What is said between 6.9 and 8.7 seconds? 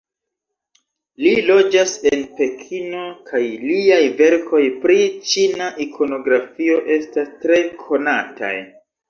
estas tre konataj.